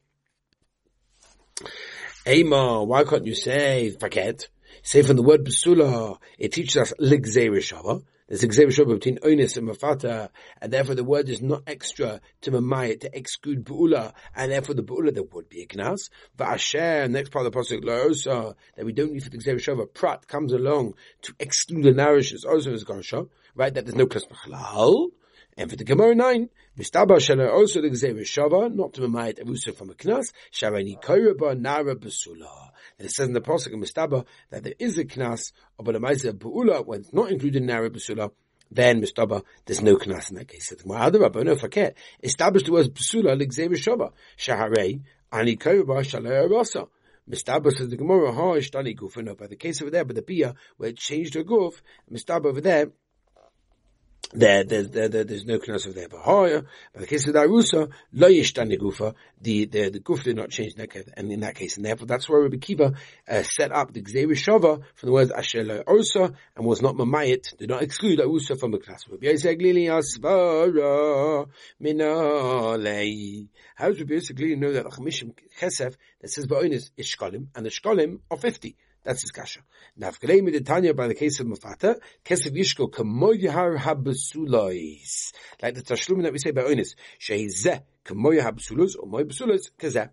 Ema, 2.26 2.84
why 2.84 3.04
can't 3.04 3.26
you 3.26 3.34
say 3.34 3.94
faket? 3.98 4.48
Say 4.82 5.02
from 5.02 5.16
the 5.16 5.22
word 5.22 5.44
besula, 5.44 6.18
it 6.38 6.52
teaches 6.52 6.76
us 6.76 6.92
ligzei 7.00 7.48
shava. 7.50 8.02
There's 8.28 8.42
a 8.42 8.48
gzei 8.48 8.88
between 8.88 9.18
onis 9.22 9.56
and 9.56 9.68
mafata, 9.68 10.30
and 10.60 10.72
therefore 10.72 10.96
the 10.96 11.04
word 11.04 11.28
is 11.28 11.40
not 11.40 11.62
extra 11.68 12.20
to 12.40 12.50
mamayit, 12.50 13.02
to 13.02 13.16
exclude 13.16 13.64
bu'ula, 13.64 14.14
and 14.34 14.50
therefore 14.50 14.74
the 14.74 14.82
bu'ula 14.82 15.14
there 15.14 15.22
would 15.22 15.48
be 15.48 15.62
a 15.62 15.66
knas. 15.66 16.10
Va'asher, 16.36 17.08
next 17.08 17.30
part 17.30 17.46
of 17.46 17.52
the 17.52 17.58
pasuk, 17.58 17.84
la'osa, 17.84 18.56
that 18.76 18.84
we 18.84 18.92
don't 18.92 19.12
need 19.12 19.22
for 19.22 19.30
the 19.30 19.38
shava, 19.38 19.86
prat 19.94 20.26
comes 20.26 20.52
along 20.52 20.94
to 21.22 21.34
exclude 21.38 21.84
the 21.84 21.92
nourishes, 21.92 22.44
also 22.44 22.72
as 22.72 22.82
garsha, 22.82 23.28
right, 23.54 23.72
that 23.74 23.86
there's 23.86 23.96
no 23.96 24.06
knas 24.06 24.24
b'chalal, 24.28 25.10
and 25.58 25.70
for 25.70 25.76
the 25.76 25.84
Gemara 25.84 26.14
9, 26.14 26.50
Mistaba 26.78 27.16
Shana 27.16 27.50
also 27.50 27.80
the 27.80 27.88
Gzeir 27.88 28.20
Shava, 28.20 28.70
not 28.74 28.92
to 28.92 29.00
Mamayat 29.00 29.42
Avusa 29.42 29.74
from 29.74 29.88
a 29.88 29.94
Knas, 29.94 30.34
Sharani 30.52 31.00
Koiraba 31.02 31.58
Nara 31.58 31.96
Basula. 31.96 32.72
And 32.98 33.06
it 33.06 33.12
says 33.12 33.28
in 33.28 33.34
the 33.34 33.40
Pasuk 33.40 33.74
of 33.74 33.80
Mistaba 33.80 34.24
that 34.50 34.64
there 34.64 34.74
is 34.78 34.96
a 34.98 35.04
Knas, 35.04 35.52
but 35.78 35.94
a 35.94 36.00
Maisa 36.00 36.32
Bu'ula, 36.32 36.84
when 36.84 37.00
it's 37.00 37.12
not 37.12 37.30
included 37.30 37.60
in 37.60 37.66
Nara 37.66 37.90
Basula, 37.90 38.30
then 38.70 39.02
Mistaba, 39.02 39.42
there's 39.66 39.82
no 39.82 39.96
Knas 39.96 40.30
in 40.30 40.36
that 40.36 40.48
case. 40.48 40.72
Other 40.90 41.20
Rabbi, 41.20 41.42
no 41.42 41.56
forget, 41.56 41.96
established 42.22 42.66
the 42.66 42.72
words 42.72 42.88
Basula, 42.88 43.38
Ligzeir 43.40 43.70
Shava, 43.72 44.12
Shaharei, 44.38 45.02
Ani 45.30 45.56
Koiraba 45.56 46.00
Shalaya 46.00 46.50
Rasa. 46.50 46.86
Mistaba 47.28 47.72
says 47.72 47.88
the 47.88 47.96
Gemara, 47.96 48.32
ha, 48.32 48.54
ishtani 48.54 48.96
guf, 48.96 49.22
no, 49.22 49.34
by 49.34 49.48
the 49.48 49.56
case 49.56 49.82
over 49.82 49.90
there, 49.90 50.04
but 50.04 50.14
the 50.14 50.22
Bia, 50.22 50.54
where 50.76 50.90
it 50.90 50.96
changed 50.96 51.34
her 51.34 51.42
guf, 51.42 51.74
Mistaba 52.10 52.46
over 52.46 52.60
there, 52.60 52.92
there, 54.32 54.64
there, 54.64 54.82
there, 54.82 55.08
there, 55.08 55.24
there's 55.24 55.44
no 55.44 55.58
knas 55.58 55.86
of 55.86 55.94
there. 55.94 56.08
But 56.08 57.00
the 57.00 57.06
case 57.06 57.26
of 57.26 57.34
the 57.34 57.40
Arusa, 57.40 57.90
lo 58.12 58.28
yishtani 58.28 58.78
gufa, 58.78 59.14
the, 59.40 59.66
the, 59.66 59.90
the 59.90 60.00
guf 60.00 60.24
did 60.24 60.36
not 60.36 60.50
change 60.50 60.74
neked, 60.74 61.08
and 61.14 61.30
in 61.30 61.40
that 61.40 61.54
case, 61.54 61.76
and 61.76 61.84
therefore 61.84 62.06
that's 62.06 62.28
why 62.28 62.38
Rabbi 62.38 62.56
Kiva, 62.56 62.94
uh, 63.28 63.42
set 63.42 63.72
up 63.72 63.92
the 63.92 64.02
Gzei 64.02 64.26
Shava 64.26 64.82
from 64.94 65.06
the 65.06 65.12
words 65.12 65.30
Asher 65.30 65.64
lo 65.64 65.82
Osa, 65.86 66.32
and 66.56 66.66
was 66.66 66.82
not 66.82 66.96
mamayit, 66.96 67.56
did 67.56 67.68
not 67.68 67.82
exclude 67.82 68.18
Arusa 68.18 68.58
from 68.58 68.72
the 68.72 68.78
class. 68.78 69.04
Rabbi 69.08 69.26
Yisrael 69.26 69.60
Glili 69.60 69.86
Asvara, 69.88 71.48
Minalei. 71.82 73.48
How 73.74 73.88
does 73.88 74.00
Rabbi 74.00 74.14
Yisrael 74.14 74.38
Glili 74.38 74.58
know 74.58 74.72
that 74.72 74.84
the 74.84 75.32
Chesef, 75.60 75.96
that 76.20 76.30
says 76.30 76.46
Ba'onis, 76.46 76.90
is 76.96 77.06
Shkolim, 77.06 77.48
and 77.54 77.64
the 77.64 77.70
Shkolim 77.70 78.20
are 78.30 78.38
50. 78.38 78.76
That's 79.06 79.22
his 79.22 79.30
kasha. 79.30 79.60
Nafkalei 80.00 80.42
midetanya 80.42 80.94
by 80.96 81.06
the 81.06 81.14
case 81.14 81.38
of 81.38 81.46
Mufata, 81.46 82.00
kesef 82.24 82.50
yishko 82.50 82.90
kamoyhar 82.90 83.78
habasulois. 83.78 85.32
Like 85.62 85.76
the 85.76 85.82
tashlumin 85.82 86.24
that 86.24 86.32
we 86.32 86.40
say 86.40 86.50
by 86.50 86.62
Onis. 86.62 86.96
Shehizeh 87.20 87.82
kamoyhar 88.04 88.52
habasulos 88.52 88.96
or 88.98 89.06
moy 89.06 89.22
basulos 89.22 89.70
kazeh. 89.78 90.10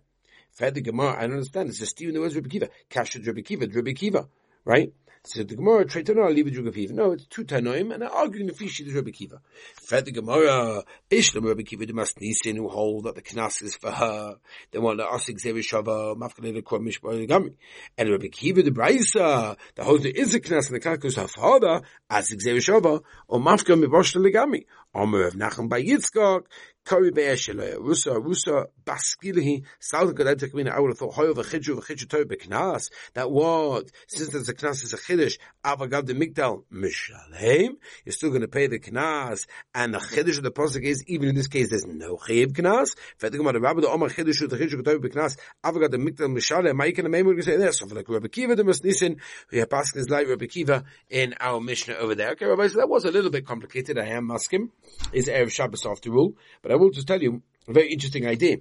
Fed 0.52 0.74
the 0.74 0.80
Gemara, 0.80 1.16
I 1.16 1.22
don't 1.22 1.32
understand. 1.32 1.70
It's 1.70 1.80
a 1.80 1.86
Steve 1.86 2.10
in 2.10 2.14
the 2.14 2.20
words 2.20 2.36
Rabbi 2.36 2.48
Kiva. 2.48 2.68
Kasha 2.88 3.18
Kiva, 3.18 3.66
Kiva. 3.66 4.28
Right? 4.64 4.92
So 5.26 5.42
the 5.42 5.56
Gemara 5.56 5.86
know 5.86 6.28
leave 6.28 6.48
it 6.48 6.58
Rabbi. 6.58 6.86
No, 6.90 7.12
it's 7.12 7.24
two 7.24 7.44
Tanoim, 7.44 7.94
and 7.94 8.02
they're 8.02 8.12
arguing 8.12 8.46
the 8.46 8.52
fishi 8.52 8.84
the 8.84 8.92
Rabbi 8.92 9.10
Kiva. 9.10 9.40
Fed 9.80 10.04
the 10.04 10.12
Gemara, 10.12 10.84
Ishlam 11.10 11.48
Rabbi 11.48 11.62
Kiva 11.62 11.86
the 11.86 11.94
Masnisin 11.94 12.56
who 12.56 12.68
hold 12.68 13.04
that 13.04 13.14
the 13.14 13.22
Knas 13.22 13.62
is 13.62 13.74
for 13.74 13.90
her. 13.90 14.36
They 14.70 14.78
want 14.78 14.98
the 14.98 15.04
Asik 15.04 15.42
Zevishava, 15.42 16.14
Mafkalele 16.14 16.62
Kwamish 16.62 17.00
Gami. 17.00 17.54
And 17.96 18.10
Rabbi 18.10 18.26
Kiva 18.26 18.62
the 18.62 18.70
Braisa, 18.70 19.56
the 19.76 19.98
there 20.02 20.12
is 20.14 20.34
a 20.34 20.40
Knas 20.40 20.70
and 20.70 20.76
the 20.76 20.80
Knas 20.80 21.00
goes 21.00 21.16
her 21.16 21.26
father, 21.26 21.80
Asik 22.10 22.44
Zevishava, 22.46 23.02
or 23.26 23.40
Mafka 23.40 23.82
Mibosh 23.82 24.14
Legami. 24.16 24.66
Omer 24.94 25.30
Nachum 25.32 25.68
by 25.68 25.82
Yitzchak, 25.82 26.44
Kari 26.84 27.10
Be'esheleh, 27.10 27.76
Rusa, 27.76 28.22
Rusa, 28.22 28.66
Baskilihi, 28.84 29.64
Salad 29.80 30.14
Gadai 30.16 30.34
Tekmina, 30.34 30.70
I 30.70 30.80
would 30.80 30.90
have 30.90 30.98
thought, 30.98 31.14
Hoyo 31.14 31.34
v'chidju 31.34 31.80
v'chidju 31.80 32.08
toi 32.08 32.24
be'knas, 32.24 32.90
that 33.14 33.30
what, 33.30 33.90
since 34.06 34.28
there's 34.28 34.50
a 34.50 34.54
knas, 34.54 34.84
is 34.84 34.92
a 34.92 34.98
chiddush, 34.98 35.38
avagav 35.64 36.04
de 36.04 36.14
migdal, 36.14 36.64
mishalem, 36.70 37.76
you're 38.04 38.12
still 38.12 38.28
going 38.28 38.42
to 38.42 38.48
pay 38.48 38.66
the 38.66 38.78
knas, 38.78 39.46
and 39.74 39.94
the 39.94 39.98
chiddush 39.98 40.36
of 40.36 40.42
the 40.42 40.50
posuk 40.50 40.82
is, 40.82 41.02
even 41.06 41.30
in 41.30 41.34
this 41.34 41.48
case, 41.48 41.70
there's 41.70 41.86
no 41.86 42.18
chiv 42.26 42.52
knas, 42.52 42.94
about 43.18 43.32
the 43.32 43.60
rabbi, 43.60 43.80
the 43.80 43.88
Omer 43.88 44.08
the 44.08 44.14
chiddush 44.14 44.84
toi 44.84 44.98
be'knas, 44.98 45.38
avagav 45.64 45.90
de 45.90 45.96
migdal, 45.96 46.28
mishalem, 46.28 46.74
Ma'ik 46.74 46.98
and 46.98 47.12
the 47.12 47.16
Maimur, 47.16 47.42
say 47.42 47.56
there, 47.56 47.72
so 47.72 47.86
for 47.86 47.94
like 47.94 48.08
Rabbi 48.08 48.28
Kiva, 48.28 48.56
the 48.56 49.16
we 49.50 49.58
have 49.58 49.68
Paskin 49.68 49.96
is 49.96 50.10
Rabbi 50.10 50.46
Kiva 50.46 50.84
in 51.08 51.34
our 51.40 51.60
Mishnah 51.60 51.94
over 51.94 52.14
there. 52.14 52.30
Okay, 52.32 52.46
Rabbi, 52.46 52.66
so 52.66 52.78
that 52.78 52.88
was 52.88 53.04
a 53.04 53.10
little 53.10 53.30
bit 53.30 53.46
complicated, 53.46 53.98
I 53.98 54.06
am 54.06 54.26
masking, 54.26 54.70
is 55.12 55.28
Erev 55.28 55.50
Shabbos 55.50 55.86
after 55.86 56.14
all, 56.16 56.34
but 56.62 56.72
I 56.72 56.76
will 56.76 56.90
just 56.90 57.06
tell 57.06 57.22
you 57.22 57.42
a 57.68 57.72
very 57.72 57.92
interesting 57.92 58.26
idea. 58.26 58.58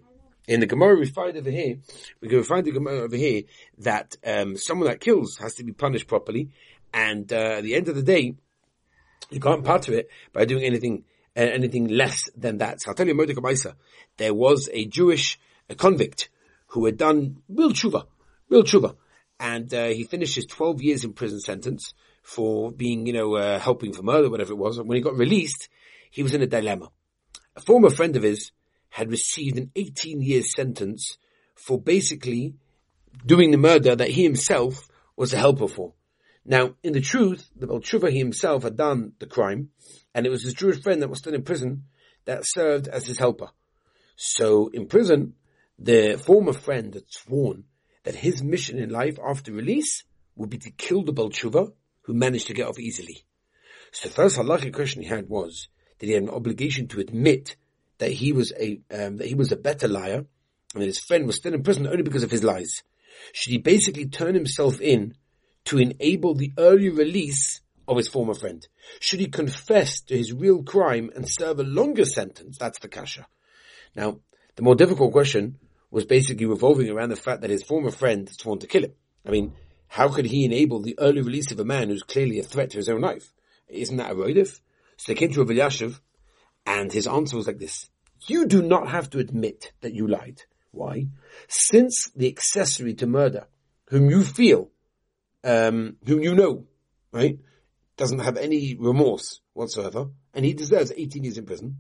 In 0.48 0.60
the 0.60 0.66
Gemara 0.66 1.00
we 1.00 1.06
find 1.06 1.38
over 1.38 1.50
here, 1.50 1.78
we 2.20 2.28
can 2.28 2.44
find 2.44 2.66
the 2.66 2.72
Gemara 2.72 3.02
over 3.02 3.16
here 3.16 3.44
that 3.80 4.18
um, 4.26 4.58
someone 4.58 4.90
that 4.90 5.00
kills 5.00 5.38
has 5.38 5.56
to 5.56 5.64
be 5.64 5.72
punished 5.72 6.08
properly, 6.08 6.50
and 6.94 7.32
uh, 7.32 7.58
at 7.58 7.64
the 7.64 7.76
end 7.76 7.88
of 7.88 7.96
the 7.96 8.04
day, 8.04 8.36
you 9.30 9.40
can't 9.40 9.64
patter 9.64 9.94
it 9.94 10.10
by 10.34 10.46
doing 10.46 10.64
anything 10.64 11.06
uh, 11.36 11.40
anything 11.40 11.88
less 11.88 12.30
than 12.36 12.58
that. 12.60 12.82
So 12.82 12.92
I'll 12.92 12.96
tell 12.96 13.08
you, 13.08 13.76
there 14.18 14.34
was 14.34 14.70
a 14.72 14.86
Jewish 14.86 15.40
a 15.70 15.76
convict 15.76 16.30
who 16.68 16.86
had 16.86 16.98
done 16.98 17.42
real 17.50 17.72
tshuva, 17.72 18.06
real 18.50 18.64
tshuva, 18.64 18.96
and 19.40 19.74
uh, 19.74 19.88
he 19.88 20.04
finished 20.04 20.36
his 20.36 20.46
12 20.46 20.82
years 20.82 21.04
in 21.04 21.14
prison 21.14 21.40
sentence 21.40 21.94
for 22.22 22.72
being, 22.72 23.06
you 23.06 23.14
know, 23.14 23.36
uh, 23.36 23.60
helping 23.60 23.94
for 23.94 24.04
murder, 24.04 24.30
whatever 24.30 24.54
it 24.54 24.58
was. 24.58 24.78
And 24.78 24.88
when 24.88 24.96
he 24.96 25.02
got 25.02 25.18
released, 25.18 25.70
he 26.14 26.22
was 26.22 26.36
in 26.36 26.44
a 26.44 26.48
dilemma. 26.48 26.92
A 27.56 27.62
former 27.62 27.90
friend 27.90 28.16
of 28.16 28.22
his 28.22 28.52
had 28.90 29.10
received 29.10 29.58
an 29.58 29.72
18 29.76 30.22
year 30.22 30.44
sentence 30.44 31.18
for 31.56 31.82
basically 31.82 32.54
doing 33.26 33.50
the 33.50 33.58
murder 33.58 33.96
that 33.96 34.12
he 34.12 34.22
himself 34.22 34.88
was 35.18 35.34
a 35.34 35.38
helper 35.38 35.68
for. 35.68 35.96
Now, 36.46 36.76
in 36.84 36.94
the 36.94 37.02
truth, 37.02 37.50
the 37.56 37.66
Balchuva 37.66 38.12
he 38.12 38.20
himself 38.20 38.62
had 38.62 38.78
done 38.78 39.14
the 39.18 39.26
crime, 39.26 39.70
and 40.14 40.28
it 40.28 40.30
was 40.30 40.44
his 40.44 40.54
Jewish 40.54 40.84
friend 40.84 41.02
that 41.02 41.10
was 41.10 41.18
still 41.18 41.34
in 41.34 41.42
prison 41.42 41.86
that 42.26 42.46
served 42.46 42.88
as 42.88 43.08
his 43.08 43.18
helper. 43.18 43.48
So 44.16 44.68
in 44.68 44.86
prison, 44.86 45.34
the 45.80 46.22
former 46.24 46.54
friend 46.54 46.94
had 46.94 47.10
sworn 47.10 47.64
that 48.04 48.14
his 48.14 48.44
mission 48.44 48.78
in 48.78 48.92
life 48.92 49.18
after 49.26 49.52
release 49.52 50.04
would 50.36 50.52
be 50.52 50.60
to 50.60 50.70
kill 50.70 51.04
the 51.04 51.14
Balchuva 51.14 51.74
who 52.04 52.14
managed 52.14 52.48
to 52.48 52.54
get 52.54 52.68
off 52.68 52.78
easily. 52.78 53.26
So 53.92 54.10
the 54.10 54.16
first 54.16 54.38
halachic 54.38 54.74
question 54.74 55.02
he 55.02 55.08
had 55.08 55.28
was, 55.28 55.70
that 56.04 56.08
he 56.08 56.16
had 56.16 56.24
an 56.24 56.30
obligation 56.30 56.86
to 56.90 57.00
admit 57.00 57.56
that 58.00 58.12
he 58.12 58.34
was 58.34 58.52
a 58.60 58.82
um, 58.92 59.16
that 59.18 59.28
he 59.28 59.36
was 59.36 59.54
a 59.54 59.56
better 59.56 59.88
liar, 59.88 60.26
and 60.74 60.82
that 60.82 60.86
his 60.86 61.00
friend 61.00 61.26
was 61.26 61.38
still 61.38 61.54
in 61.54 61.64
prison 61.64 61.88
only 61.88 62.04
because 62.04 62.24
of 62.24 62.32
his 62.32 62.44
lies. 62.44 62.84
Should 63.32 63.54
he 63.54 63.58
basically 63.58 64.08
turn 64.08 64.36
himself 64.36 64.82
in 64.82 65.16
to 65.64 65.78
enable 65.78 66.36
the 66.36 66.52
early 66.58 66.90
release 66.90 67.62
of 67.88 67.96
his 67.96 68.10
former 68.10 68.34
friend? 68.34 68.68
Should 69.00 69.22
he 69.22 69.28
confess 69.28 70.02
to 70.02 70.18
his 70.18 70.34
real 70.34 70.62
crime 70.62 71.10
and 71.16 71.26
serve 71.26 71.62
a 71.62 71.64
longer 71.64 72.04
sentence? 72.04 72.58
That's 72.58 72.80
the 72.80 72.90
kasha. 72.90 73.26
Now, 73.96 74.20
the 74.58 74.64
more 74.64 74.76
difficult 74.76 75.14
question 75.14 75.58
was 75.90 76.04
basically 76.04 76.48
revolving 76.48 76.90
around 76.90 77.12
the 77.12 77.16
fact 77.16 77.40
that 77.42 77.50
his 77.50 77.64
former 77.64 77.92
friend 77.92 78.30
sworn 78.30 78.60
to 78.60 78.68
kill 78.68 78.84
him. 78.84 78.94
I 79.26 79.30
mean, 79.30 79.54
how 79.88 80.10
could 80.10 80.26
he 80.26 80.44
enable 80.44 80.82
the 80.82 81.00
early 81.00 81.22
release 81.22 81.54
of 81.54 81.62
a 81.62 81.66
man 81.66 81.88
who's 81.88 82.04
clearly 82.04 82.40
a 82.40 82.44
threat 82.44 82.72
to 82.72 82.78
his 82.78 82.90
own 82.90 83.00
life? 83.00 83.32
Isn't 83.70 83.96
that 83.98 84.12
a 84.12 84.16
roidif? 84.16 84.60
So 84.98 85.12
they 85.12 85.20
came 85.20 85.32
to 85.34 85.44
Rabbi 85.44 85.54
Yashiv, 85.60 86.00
and 86.66 86.92
his 86.92 87.08
answer 87.08 87.38
was 87.38 87.48
like 87.48 87.60
this. 87.60 87.90
You 88.28 88.46
do 88.46 88.62
not 88.62 88.90
have 88.90 89.10
to 89.12 89.20
admit 89.20 89.74
that 89.82 89.94
you 89.94 90.08
lied. 90.08 90.44
Why? 90.72 91.08
Since 91.48 92.12
the 92.16 92.28
accessory 92.28 92.94
to 92.96 93.08
murder, 93.08 93.48
whom 93.90 94.10
you 94.10 94.24
feel, 94.24 94.70
um, 95.44 95.98
whom 96.06 96.22
you 96.22 96.34
know, 96.34 96.66
right, 97.12 97.38
doesn't 97.98 98.20
have 98.20 98.38
any 98.38 98.76
remorse 98.76 99.42
whatsoever, 99.54 100.08
and 100.34 100.46
he 100.46 100.54
deserves 100.54 100.92
18 100.96 101.24
years 101.24 101.38
in 101.38 101.46
prison, 101.46 101.78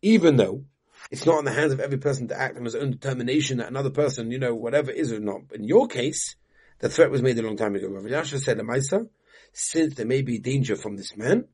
even 0.00 0.36
though 0.36 0.64
it's 1.10 1.26
not 1.26 1.40
in 1.40 1.44
the 1.44 1.52
hands 1.52 1.72
of 1.72 1.80
every 1.80 1.98
person 1.98 2.28
to 2.28 2.38
act 2.38 2.56
on 2.56 2.64
his 2.64 2.74
own 2.74 2.90
determination 2.90 3.58
that 3.58 3.68
another 3.68 3.90
person, 3.90 4.30
you 4.30 4.38
know, 4.38 4.54
whatever 4.54 4.90
is 4.90 5.12
or 5.12 5.20
not. 5.20 5.40
In 5.52 5.64
your 5.64 5.88
case, 5.88 6.36
the 6.78 6.88
threat 6.88 7.10
was 7.10 7.22
made 7.22 7.38
a 7.38 7.42
long 7.42 7.56
time 7.56 7.74
ago. 7.74 7.88
Rav 7.88 8.06
Yasha 8.06 8.38
said, 8.38 8.58
Amaisa, 8.58 9.08
since 9.52 9.94
there 9.94 10.06
may 10.06 10.22
be 10.22 10.38
danger 10.38 10.76
from 10.76 10.96
this 10.96 11.16
man, 11.16 11.48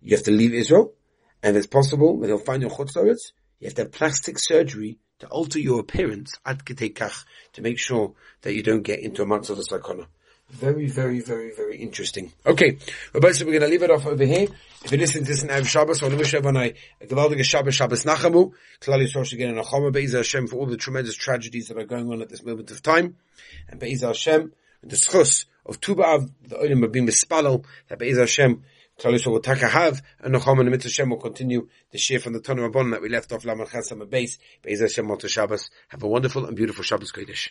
you 0.00 0.16
have 0.16 0.24
to 0.24 0.30
leave 0.30 0.54
Israel, 0.54 0.92
and 1.42 1.56
if 1.56 1.64
it's 1.64 1.72
possible 1.72 2.18
that 2.20 2.26
he'll 2.28 2.38
find 2.38 2.62
your 2.62 2.70
chutzlaritz. 2.70 3.32
You 3.60 3.68
have 3.68 3.74
to 3.76 3.82
have 3.82 3.92
plastic 3.92 4.38
surgery 4.38 4.98
to 5.20 5.26
alter 5.28 5.58
your 5.58 5.80
appearance 5.80 6.34
ad 6.44 6.62
to 6.66 7.62
make 7.62 7.78
sure 7.78 8.12
that 8.42 8.54
you 8.54 8.62
don't 8.62 8.82
get 8.82 9.00
into 9.00 9.22
a 9.22 9.26
matzah 9.26 9.58
sakana. 9.66 10.06
Very, 10.50 10.86
very, 10.86 11.20
very, 11.20 11.52
very 11.56 11.78
interesting. 11.78 12.32
Okay, 12.44 12.78
Rabbi, 13.12 13.32
so 13.32 13.44
we're 13.44 13.58
going 13.58 13.62
to 13.62 13.68
leave 13.68 13.82
it 13.82 13.90
off 13.90 14.06
over 14.06 14.24
here. 14.24 14.46
If 14.84 14.92
you 14.92 14.98
listen 14.98 15.24
to 15.24 15.28
this 15.28 15.42
in 15.42 15.48
Erev 15.48 15.66
Shabbos, 15.66 16.02
I 16.02 16.04
want 16.04 16.12
to 16.12 16.18
wish 16.18 16.34
everyone 16.34 16.56
a, 16.62 16.74
gewaldige 17.04 17.42
Shabbos, 17.44 17.74
Shabbos 17.74 18.04
Nachamu, 18.04 18.52
Klal 18.80 19.04
Yisrael 19.04 19.24
should 19.26 19.38
get 19.38 19.48
in 19.48 19.58
a 19.58 19.64
Choma, 19.64 19.90
Be'ez 19.90 20.12
Hashem, 20.12 20.46
for 20.46 20.56
all 20.56 20.66
the 20.66 20.76
tremendous 20.76 21.16
tragedies 21.16 21.66
that 21.66 21.78
are 21.78 21.84
going 21.84 22.12
on 22.12 22.22
at 22.22 22.28
this 22.28 22.44
moment 22.44 22.70
of 22.70 22.80
time, 22.80 23.16
and 23.68 23.80
Be'ez 23.80 24.02
Hashem, 24.02 24.52
the 24.84 24.96
schus 24.96 25.46
of 25.64 25.80
Tu 25.80 25.96
B'Av, 25.96 26.30
the 26.46 26.56
Olim 26.58 26.84
of 26.84 26.92
being 26.92 27.08
Mispalel, 27.08 27.64
that 27.88 27.98
Be'ez 27.98 28.18
Hashem, 28.18 28.62
Yisrael 28.98 29.32
will 29.32 29.40
take 29.40 29.62
a 29.62 29.68
have, 29.68 30.02
and 30.20 30.34
Nachama 30.34 30.60
and 30.60 30.70
Mitzvah 30.70 30.88
Hashem 30.88 31.10
will 31.10 31.18
continue 31.18 31.68
the 31.92 31.98
share 31.98 32.18
from 32.18 32.32
the 32.32 32.40
Tonu 32.40 32.70
Rabban 32.70 32.92
that 32.92 33.02
we 33.02 33.10
left 33.10 33.30
off 33.30 33.44
Lamar 33.44 33.66
Chasam 33.66 34.00
and 34.00 34.10
Beis, 34.10 34.38
Be'ez 34.62 34.80
Hashem, 34.80 35.06
Shabbos. 35.28 35.70
Have 35.88 36.02
a 36.02 36.08
wonderful 36.08 36.46
and 36.46 36.56
beautiful 36.56 36.82
Shabbos 36.82 37.12
Kodesh. 37.12 37.44